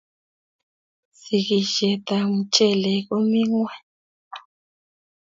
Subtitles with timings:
[1.21, 3.79] Sigishet ab mchelek komie ngwony